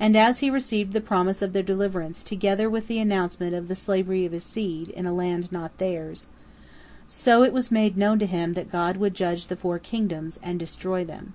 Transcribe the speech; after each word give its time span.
And 0.00 0.16
as 0.16 0.40
he 0.40 0.50
received 0.50 0.92
the 0.92 1.00
promise 1.00 1.40
of 1.40 1.52
their 1.52 1.62
deliverance 1.62 2.24
together 2.24 2.68
with 2.68 2.88
the 2.88 2.98
announcement 2.98 3.54
of 3.54 3.68
the 3.68 3.76
slavery 3.76 4.26
of 4.26 4.32
his 4.32 4.42
seed, 4.42 4.88
in 4.88 5.06
a 5.06 5.14
land 5.14 5.52
not 5.52 5.78
theirs, 5.78 6.26
so 7.08 7.44
it 7.44 7.52
was 7.52 7.70
made 7.70 7.96
known 7.96 8.18
to 8.18 8.26
him 8.26 8.54
that 8.54 8.72
God 8.72 8.96
would 8.96 9.14
judge 9.14 9.46
the 9.46 9.54
four 9.54 9.78
kingdoms 9.78 10.40
and 10.42 10.58
destroy 10.58 11.04
them. 11.04 11.34